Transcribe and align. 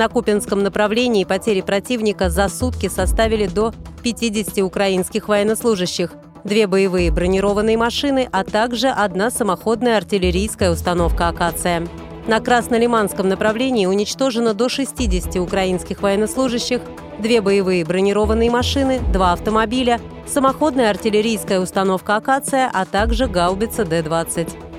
На 0.00 0.08
Купинском 0.08 0.62
направлении 0.62 1.24
потери 1.24 1.60
противника 1.60 2.30
за 2.30 2.48
сутки 2.48 2.88
составили 2.88 3.46
до 3.46 3.74
50 4.02 4.60
украинских 4.64 5.28
военнослужащих, 5.28 6.14
две 6.42 6.66
боевые 6.66 7.10
бронированные 7.10 7.76
машины, 7.76 8.26
а 8.32 8.44
также 8.44 8.88
одна 8.88 9.30
самоходная 9.30 9.98
артиллерийская 9.98 10.70
установка 10.70 11.28
«Акация». 11.28 11.86
На 12.26 12.40
Краснолиманском 12.40 13.28
направлении 13.28 13.84
уничтожено 13.84 14.54
до 14.54 14.70
60 14.70 15.36
украинских 15.36 16.00
военнослужащих, 16.00 16.80
две 17.18 17.42
боевые 17.42 17.84
бронированные 17.84 18.50
машины, 18.50 19.00
два 19.12 19.34
автомобиля, 19.34 20.00
самоходная 20.26 20.88
артиллерийская 20.88 21.60
установка 21.60 22.16
«Акация», 22.16 22.70
а 22.72 22.86
также 22.86 23.26
гаубица 23.26 23.84
Д-20. 23.84 24.69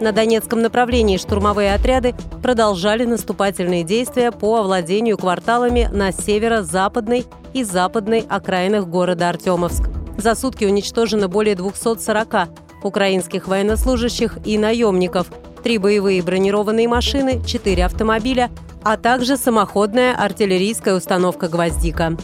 На 0.00 0.12
Донецком 0.12 0.62
направлении 0.62 1.16
штурмовые 1.16 1.74
отряды 1.74 2.14
продолжали 2.40 3.04
наступательные 3.04 3.82
действия 3.82 4.30
по 4.30 4.58
овладению 4.58 5.18
кварталами 5.18 5.88
на 5.92 6.12
северо-западной 6.12 7.26
и 7.52 7.64
западной 7.64 8.24
окраинах 8.28 8.86
города 8.86 9.28
Артемовск. 9.28 9.84
За 10.16 10.34
сутки 10.36 10.64
уничтожено 10.64 11.28
более 11.28 11.56
240 11.56 12.48
украинских 12.84 13.48
военнослужащих 13.48 14.38
и 14.44 14.56
наемников, 14.56 15.28
три 15.64 15.78
боевые 15.78 16.22
бронированные 16.22 16.86
машины, 16.86 17.42
четыре 17.44 17.84
автомобиля, 17.84 18.50
а 18.84 18.96
также 18.96 19.36
самоходная 19.36 20.14
артиллерийская 20.14 20.94
установка 20.94 21.48
«Гвоздика». 21.48 22.16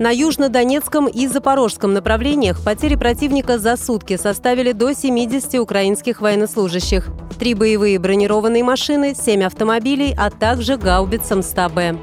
На 0.00 0.08
южно-донецком 0.14 1.08
и 1.08 1.26
запорожском 1.26 1.92
направлениях 1.92 2.64
потери 2.64 2.94
противника 2.94 3.58
за 3.58 3.76
сутки 3.76 4.16
составили 4.16 4.72
до 4.72 4.94
70 4.94 5.56
украинских 5.56 6.22
военнослужащих, 6.22 7.08
три 7.38 7.52
боевые 7.52 7.98
бронированные 7.98 8.64
машины, 8.64 9.14
семь 9.14 9.44
автомобилей, 9.44 10.16
а 10.16 10.30
также 10.30 10.78
гаубица 10.78 11.36
МСТА-Б. 11.36 11.98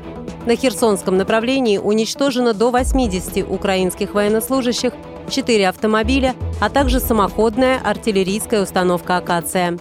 На 0.46 0.56
Херсонском 0.56 1.18
направлении 1.18 1.80
уничтожено 1.80 2.54
до 2.54 2.70
80 2.70 3.50
украинских 3.50 4.14
военнослужащих, 4.14 4.94
четыре 5.28 5.68
автомобиля, 5.68 6.36
а 6.62 6.70
также 6.70 7.00
самоходная 7.00 7.82
артиллерийская 7.84 8.62
установка 8.62 9.18
«Акация». 9.18 9.80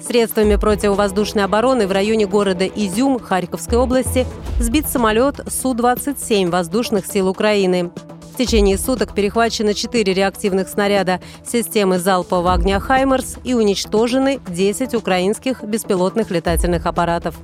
Средствами 0.00 0.56
противовоздушной 0.56 1.44
обороны 1.44 1.86
в 1.86 1.92
районе 1.92 2.26
города 2.26 2.66
Изюм 2.66 3.18
Харьковской 3.18 3.78
области 3.78 4.26
сбит 4.58 4.86
самолет 4.88 5.40
Су-27 5.48 6.50
воздушных 6.50 7.06
сил 7.06 7.28
Украины. 7.28 7.90
В 8.32 8.36
течение 8.36 8.78
суток 8.78 9.14
перехвачено 9.14 9.74
4 9.74 10.12
реактивных 10.14 10.68
снаряда 10.68 11.20
системы 11.46 11.98
залпового 11.98 12.54
огня 12.54 12.80
«Хаймерс» 12.80 13.36
и 13.44 13.54
уничтожены 13.54 14.40
10 14.48 14.94
украинских 14.94 15.62
беспилотных 15.62 16.30
летательных 16.30 16.86
аппаратов. 16.86 17.34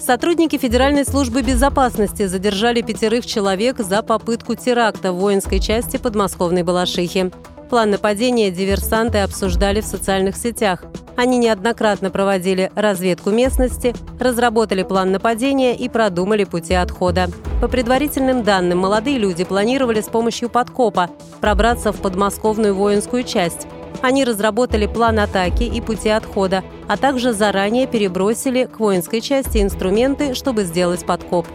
Сотрудники 0.00 0.56
Федеральной 0.56 1.04
службы 1.04 1.42
безопасности 1.42 2.26
задержали 2.26 2.80
пятерых 2.80 3.24
человек 3.26 3.78
за 3.78 4.02
попытку 4.02 4.54
теракта 4.56 5.12
в 5.12 5.16
воинской 5.16 5.60
части 5.60 5.98
подмосковной 5.98 6.62
Балашихи. 6.62 7.30
План 7.70 7.90
нападения 7.90 8.50
диверсанты 8.50 9.18
обсуждали 9.18 9.80
в 9.80 9.86
социальных 9.86 10.36
сетях. 10.36 10.82
Они 11.16 11.38
неоднократно 11.38 12.10
проводили 12.10 12.72
разведку 12.74 13.30
местности, 13.30 13.94
разработали 14.18 14.82
план 14.82 15.12
нападения 15.12 15.76
и 15.76 15.88
продумали 15.88 16.42
пути 16.42 16.74
отхода. 16.74 17.28
По 17.60 17.68
предварительным 17.68 18.42
данным, 18.42 18.78
молодые 18.78 19.18
люди 19.18 19.44
планировали 19.44 20.00
с 20.00 20.08
помощью 20.08 20.50
подкопа 20.50 21.10
пробраться 21.40 21.92
в 21.92 22.00
подмосковную 22.00 22.74
воинскую 22.74 23.22
часть. 23.22 23.68
Они 24.02 24.24
разработали 24.24 24.88
план 24.88 25.20
атаки 25.20 25.62
и 25.62 25.80
пути 25.80 26.08
отхода, 26.08 26.64
а 26.88 26.96
также 26.96 27.32
заранее 27.32 27.86
перебросили 27.86 28.64
к 28.64 28.80
воинской 28.80 29.20
части 29.20 29.62
инструменты, 29.62 30.34
чтобы 30.34 30.64
сделать 30.64 31.06
подкоп. 31.06 31.46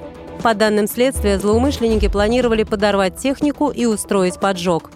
По 0.42 0.54
данным 0.54 0.88
следствия, 0.88 1.40
злоумышленники 1.40 2.08
планировали 2.08 2.64
подорвать 2.64 3.18
технику 3.18 3.70
и 3.70 3.86
устроить 3.86 4.40
поджог. 4.40 4.92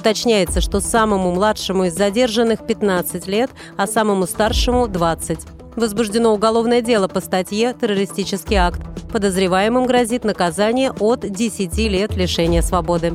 Уточняется, 0.00 0.62
что 0.62 0.80
самому 0.80 1.30
младшему 1.30 1.84
из 1.84 1.94
задержанных 1.94 2.66
15 2.66 3.26
лет, 3.26 3.50
а 3.76 3.86
самому 3.86 4.26
старшему– 4.26 4.88
20. 4.88 5.40
Возбуждено 5.76 6.32
уголовное 6.32 6.80
дело 6.80 7.06
по 7.06 7.20
статье 7.20 7.76
«Террористический 7.78 8.56
акт». 8.56 8.80
Подозреваемым 9.12 9.84
грозит 9.84 10.24
наказание 10.24 10.90
от 10.90 11.30
10 11.30 11.76
лет 11.90 12.16
лишения 12.16 12.62
свободы. 12.62 13.14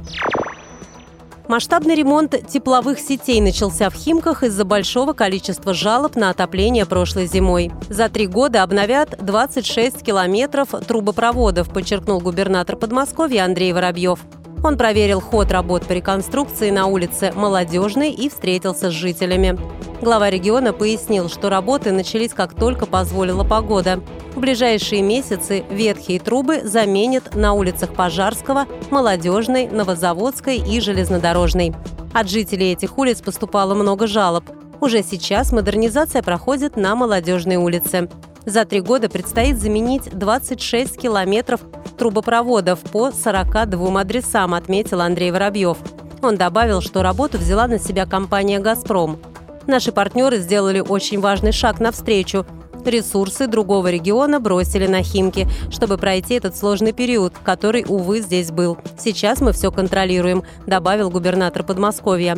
Масштабный 1.48 1.96
ремонт 1.96 2.36
тепловых 2.48 3.00
сетей 3.00 3.42
начался 3.42 3.90
в 3.90 3.96
Химках 3.96 4.44
из-за 4.44 4.64
большого 4.64 5.14
количества 5.14 5.74
жалоб 5.74 6.16
на 6.16 6.30
отопление 6.30 6.86
прошлой 6.86 7.26
зимой. 7.26 7.72
За 7.90 8.10
три 8.10 8.28
года 8.28 8.62
обновят 8.62 9.18
26 9.26 10.04
километров 10.04 10.70
трубопроводов, 10.88 11.74
подчеркнул 11.74 12.20
губернатор 12.22 12.76
Подмосковья 12.76 13.46
Андрей 13.46 13.74
Воробьев. 13.74 14.20
Он 14.66 14.80
проверил 14.80 15.22
ход 15.22 15.52
работ 15.52 15.86
по 15.86 15.92
реконструкции 15.92 16.72
на 16.72 16.88
улице 16.88 17.32
Молодежной 17.36 18.10
и 18.10 18.30
встретился 18.30 18.90
с 18.90 18.94
жителями. 18.94 19.60
Глава 20.02 20.32
региона 20.32 20.74
пояснил, 20.74 21.30
что 21.30 21.52
работы 21.52 21.92
начались 21.92 22.34
как 22.34 22.56
только 22.56 22.88
позволила 22.88 23.44
погода. 23.44 24.02
В 24.34 24.40
ближайшие 24.40 25.04
месяцы 25.04 25.64
ветхие 25.70 26.20
трубы 26.20 26.62
заменят 26.64 27.36
на 27.36 27.54
улицах 27.54 27.94
Пожарского, 27.94 28.66
Молодежной, 28.90 29.68
Новозаводской 29.68 30.58
и 30.58 30.82
Железнодорожной. 30.82 31.76
От 32.12 32.28
жителей 32.28 32.72
этих 32.74 32.98
улиц 32.98 33.22
поступало 33.22 33.76
много 33.76 34.08
жалоб. 34.08 34.46
Уже 34.82 35.04
сейчас 35.04 35.52
модернизация 35.52 36.24
проходит 36.24 36.76
на 36.76 36.96
Молодежной 36.96 37.58
улице. 37.58 38.10
За 38.46 38.64
три 38.64 38.82
года 38.82 39.10
предстоит 39.10 39.60
заменить 39.60 40.10
26 40.12 40.98
километров 40.98 41.62
трубопроводов 41.98 42.80
по 42.80 43.12
42 43.12 44.02
адресам, 44.02 44.54
отметил 44.54 45.02
Андрей 45.02 45.32
Воробьев. 45.32 45.78
Он 46.22 46.38
добавил, 46.38 46.82
что 46.82 47.02
работу 47.02 47.38
взяла 47.38 47.68
на 47.68 47.80
себя 47.80 48.06
компания 48.06 48.60
«Газпром». 48.60 49.20
Наши 49.68 49.92
партнеры 49.92 50.38
сделали 50.38 50.80
очень 50.80 51.20
важный 51.20 51.52
шаг 51.52 51.80
навстречу. 51.80 52.46
Ресурсы 52.86 53.48
другого 53.48 53.90
региона 53.90 54.40
бросили 54.40 54.86
на 54.86 55.02
Химки, 55.02 55.48
чтобы 55.72 55.98
пройти 55.98 56.36
этот 56.36 56.56
сложный 56.56 56.92
период, 56.92 57.34
который, 57.44 57.84
увы, 57.88 58.22
здесь 58.22 58.52
был. 58.52 58.78
Сейчас 59.00 59.42
мы 59.42 59.54
все 59.54 59.72
контролируем, 59.72 60.44
добавил 60.68 61.10
губернатор 61.10 61.64
Подмосковья. 61.64 62.38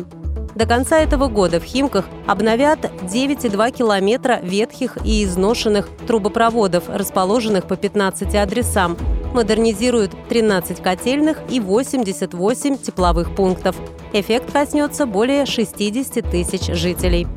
До 0.58 0.66
конца 0.66 0.98
этого 0.98 1.28
года 1.28 1.60
в 1.60 1.62
Химках 1.62 2.06
обновят 2.26 2.80
9,2 2.80 3.70
километра 3.70 4.40
ветхих 4.42 4.98
и 5.04 5.22
изношенных 5.22 5.88
трубопроводов, 6.04 6.88
расположенных 6.88 7.68
по 7.68 7.76
15 7.76 8.34
адресам 8.34 8.98
модернизируют 9.32 10.10
13 10.28 10.82
котельных 10.82 11.38
и 11.48 11.60
88 11.60 12.76
тепловых 12.76 13.36
пунктов. 13.36 13.76
Эффект 14.12 14.50
коснется 14.50 15.06
более 15.06 15.46
60 15.46 16.28
тысяч 16.28 16.74
жителей. 16.74 17.28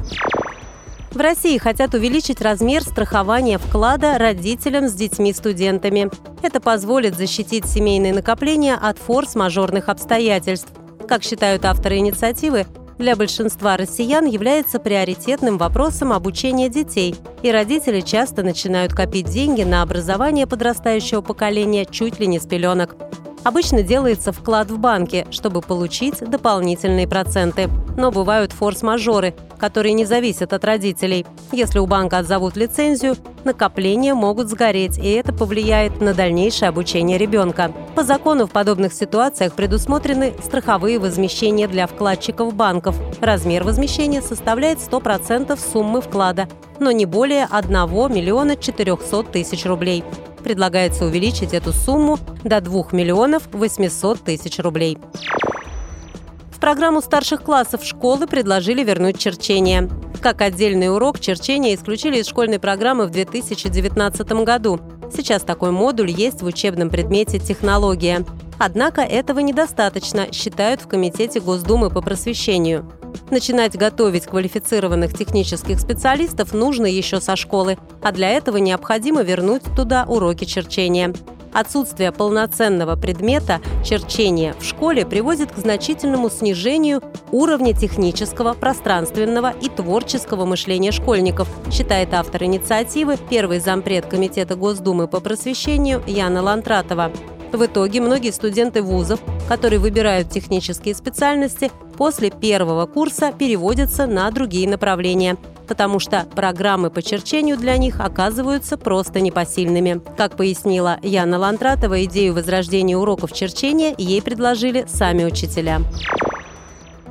В 1.12 1.18
России 1.18 1.60
хотят 1.60 1.94
увеличить 1.94 2.42
размер 2.42 2.82
страхования 2.82 3.60
вклада 3.60 4.18
родителям 4.18 4.88
с 4.88 4.94
детьми-студентами. 4.94 6.10
Это 6.42 6.60
позволит 6.60 7.16
защитить 7.16 7.68
семейные 7.68 8.16
накопления 8.16 8.74
от 8.74 8.98
форс-мажорных 8.98 9.90
обстоятельств. 9.90 10.70
Как 11.08 11.22
считают 11.24 11.66
авторы 11.66 11.98
инициативы, 11.98 12.66
для 13.02 13.16
большинства 13.16 13.78
россиян 13.78 14.26
является 14.26 14.80
приоритетным 14.80 15.58
вопросом 15.58 16.14
обучения 16.14 16.70
детей, 16.70 17.16
и 17.42 17.52
родители 17.52 18.02
часто 18.02 18.44
начинают 18.44 18.94
копить 18.94 19.26
деньги 19.26 19.64
на 19.64 19.82
образование 19.82 20.46
подрастающего 20.46 21.22
поколения 21.22 21.86
чуть 21.86 22.20
ли 22.20 22.28
не 22.28 22.40
с 22.40 22.46
пеленок. 22.46 22.96
Обычно 23.44 23.82
делается 23.82 24.32
вклад 24.32 24.70
в 24.70 24.78
банке, 24.78 25.26
чтобы 25.32 25.62
получить 25.62 26.20
дополнительные 26.20 27.08
проценты. 27.08 27.70
Но 27.98 28.12
бывают 28.12 28.52
форс-мажоры, 28.52 29.34
которые 29.62 29.94
не 29.94 30.06
зависят 30.06 30.54
от 30.54 30.66
родителей. 30.66 31.26
Если 31.52 31.78
у 31.78 31.86
банка 31.86 32.18
отзовут 32.18 32.58
лицензию, 32.58 33.16
накопления 33.44 34.16
могут 34.16 34.50
сгореть, 34.50 34.98
и 34.98 35.12
это 35.12 35.32
повлияет 35.32 36.02
на 36.02 36.16
дальнейшее 36.16 36.70
обучение 36.70 37.20
ребенка. 37.20 37.72
По 37.96 38.04
закону 38.04 38.48
в 38.48 38.52
подобных 38.52 38.92
ситуациях 38.92 39.54
предусмотрены 39.54 40.34
страховые 40.44 40.98
возмещения 40.98 41.68
для 41.68 41.86
вкладчиков 41.86 42.56
банков. 42.56 42.96
Размер 43.22 43.64
возмещения 43.64 44.24
составляет 44.24 44.80
100% 44.80 45.58
суммы 45.60 46.02
вклада, 46.02 46.50
но 46.80 46.92
не 46.92 47.06
более 47.06 47.48
1 47.52 47.72
миллиона 48.12 48.56
400 48.56 49.24
тысяч 49.26 49.66
рублей. 49.66 50.04
Предлагается 50.44 51.06
увеличить 51.06 51.54
эту 51.54 51.72
сумму 51.72 52.18
до 52.44 52.62
2 52.62 52.86
миллионов 52.94 53.44
800 53.54 54.22
тысяч 54.22 54.58
рублей. 54.58 54.98
Программу 56.62 57.02
старших 57.02 57.42
классов 57.42 57.84
школы 57.84 58.28
предложили 58.28 58.84
вернуть 58.84 59.18
черчение. 59.18 59.90
Как 60.22 60.42
отдельный 60.42 60.94
урок 60.94 61.20
черчение 61.20 61.76
исключили 61.76 62.20
из 62.20 62.28
школьной 62.28 62.60
программы 62.60 63.08
в 63.08 63.10
2019 63.10 64.32
году. 64.44 64.80
Сейчас 65.14 65.42
такой 65.42 65.72
модуль 65.72 66.12
есть 66.12 66.42
в 66.44 66.46
учебном 66.46 66.90
предмете 66.90 67.40
«Технология». 67.40 68.24
Однако 68.60 69.02
этого 69.02 69.40
недостаточно, 69.40 70.32
считают 70.32 70.82
в 70.82 70.88
Комитете 70.88 71.40
Госдумы 71.40 71.90
по 71.90 72.00
просвещению. 72.00 72.88
Начинать 73.32 73.76
готовить 73.76 74.28
квалифицированных 74.28 75.18
технических 75.18 75.80
специалистов 75.80 76.54
нужно 76.54 76.86
еще 76.86 77.20
со 77.20 77.36
школы, 77.36 77.80
а 78.04 78.12
для 78.12 78.30
этого 78.30 78.58
необходимо 78.58 79.24
вернуть 79.24 79.64
туда 79.76 80.06
уроки 80.08 80.46
черчения. 80.46 81.12
Отсутствие 81.54 82.14
полноценного 82.14 82.96
предмета 82.96 83.60
черчения 83.84 84.56
в 84.58 84.64
школе 84.64 85.06
приводит 85.06 85.52
к 85.52 85.58
значительному 85.58 86.30
снижению 86.30 87.02
уровня 87.32 87.74
технического, 87.74 88.54
пространственного 88.54 89.52
и 89.52 89.68
творческого 89.68 90.46
мышления 90.46 90.92
школьников, 90.92 91.50
считает 91.70 92.14
автор 92.14 92.44
инициативы, 92.44 93.18
первый 93.30 93.60
зампред 93.60 94.06
Комитета 94.06 94.56
Госдумы 94.56 95.08
по 95.08 95.20
просвещению 95.20 96.02
Яна 96.08 96.42
Лантратова. 96.42 97.12
В 97.52 97.66
итоге 97.66 98.00
многие 98.00 98.32
студенты 98.32 98.82
вузов, 98.82 99.20
которые 99.50 99.80
выбирают 99.80 100.30
технические 100.30 100.96
специальности, 100.96 101.70
после 101.98 102.30
первого 102.32 102.86
курса 102.86 103.34
переводятся 103.38 104.08
на 104.08 104.32
другие 104.32 104.70
направления, 104.70 105.36
потому 105.72 106.00
что 106.00 106.28
программы 106.36 106.90
по 106.90 107.02
черчению 107.02 107.56
для 107.56 107.78
них 107.78 108.02
оказываются 108.02 108.78
просто 108.78 109.22
непосильными. 109.22 110.02
Как 110.18 110.36
пояснила 110.36 111.00
Яна 111.02 111.38
Лантратова, 111.38 112.04
идею 112.04 112.34
возрождения 112.34 112.98
уроков 112.98 113.32
черчения 113.32 113.96
ей 113.98 114.22
предложили 114.22 114.86
сами 114.90 115.24
учителя. 115.24 115.80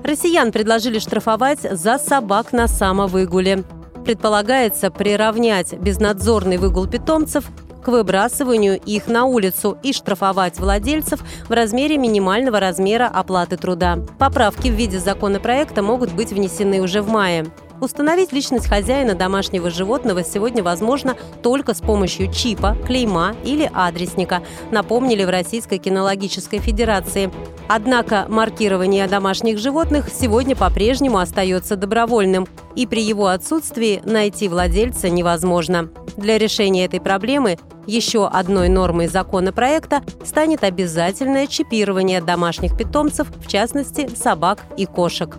Россиян 0.05 0.53
предложили 0.53 0.99
штрафовать 0.99 1.61
за 1.63 1.97
собак 1.97 2.53
на 2.53 2.69
самовыгуле. 2.69 3.65
Предполагается 4.05 4.91
приравнять 4.91 5.73
безнадзорный 5.73 6.59
выгул 6.59 6.87
питомцев 6.87 7.47
к 7.83 7.89
выбрасыванию 7.89 8.79
их 8.79 9.07
на 9.07 9.25
улицу 9.25 9.79
и 9.83 9.95
штрафовать 9.95 10.59
владельцев 10.59 11.21
в 11.49 11.51
размере 11.51 11.97
минимального 11.97 12.61
размера 12.61 13.07
оплаты 13.07 13.57
труда. 13.57 14.01
Поправки 14.19 14.69
в 14.69 14.75
виде 14.75 14.99
законопроекта 14.99 15.83
могут 15.83 16.13
быть 16.13 16.31
внесены 16.31 16.83
уже 16.83 17.01
в 17.01 17.09
мае. 17.09 17.47
Установить 17.81 18.33
личность 18.33 18.69
хозяина 18.69 19.15
домашнего 19.15 19.71
животного 19.71 20.23
сегодня 20.23 20.63
возможно 20.63 21.17
только 21.43 21.73
с 21.73 21.81
помощью 21.81 22.31
чипа, 22.31 22.77
клейма 22.87 23.35
или 23.43 23.71
адресника, 23.73 24.43
напомнили 24.71 25.25
в 25.25 25.31
Российской 25.31 25.79
кинологической 25.79 26.59
федерации. 26.59 27.31
Однако 27.69 28.27
маркирование 28.29 29.07
домашних 29.07 29.59
животных 29.59 30.11
сегодня 30.13 30.55
по-прежнему 30.55 31.19
остается 31.19 31.77
добровольным, 31.77 32.47
и 32.77 32.87
при 32.87 33.03
его 33.03 33.29
отсутствии 33.29 34.03
найти 34.05 34.49
владельца 34.49 35.09
невозможно. 35.09 35.89
Для 36.17 36.37
решения 36.37 36.85
этой 36.85 37.01
проблемы 37.01 37.59
еще 37.87 38.27
одной 38.27 38.69
нормой 38.69 39.09
законопроекта 39.09 40.03
станет 40.25 40.65
обязательное 40.65 41.47
чипирование 41.47 42.21
домашних 42.21 42.77
питомцев, 42.77 43.29
в 43.39 43.47
частности 43.49 44.09
собак 44.15 44.67
и 44.77 44.85
кошек. 44.85 45.39